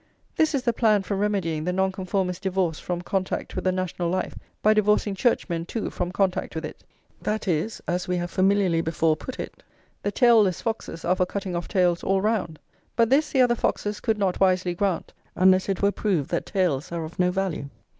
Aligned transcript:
This 0.35 0.55
is 0.55 0.63
the 0.63 0.73
plan 0.73 1.03
for 1.03 1.15
remedying 1.15 1.63
the 1.63 1.71
Nonconformists' 1.71 2.41
divorce 2.41 2.79
from 2.79 3.03
contact 3.03 3.53
with 3.55 3.65
the 3.65 3.71
national 3.71 4.09
life 4.09 4.33
by 4.63 4.73
divorcing 4.73 5.13
churchmen 5.13 5.63
too 5.63 5.91
from 5.91 6.11
contact 6.11 6.55
with 6.55 6.65
it; 6.65 6.83
that 7.21 7.47
is, 7.47 7.83
as 7.87 8.07
we 8.07 8.17
have 8.17 8.31
familiarly 8.31 8.81
before 8.81 9.15
put 9.15 9.39
it, 9.39 9.61
the 10.01 10.09
tailless 10.11 10.59
foxes 10.59 11.05
are 11.05 11.15
for 11.17 11.27
cutting 11.27 11.55
off 11.55 11.67
tails 11.67 12.03
all 12.03 12.19
round. 12.19 12.57
But 12.95 13.11
this 13.11 13.29
the 13.29 13.41
other 13.43 13.53
foxes 13.53 13.99
could 13.99 14.17
not 14.17 14.39
wisely 14.39 14.73
grant, 14.73 15.13
unless 15.35 15.69
it 15.69 15.83
were 15.83 15.91
proved 15.91 16.31
that 16.31 16.47
tails 16.47 16.91
are 16.91 17.03
of 17.05 17.19
no 17.19 17.29
value. 17.29 17.69